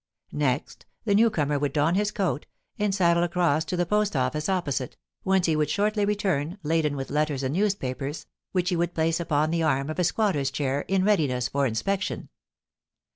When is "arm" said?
9.61-9.91